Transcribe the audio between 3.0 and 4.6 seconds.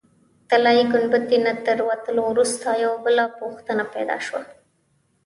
بله پوښتنه پیدا شوه.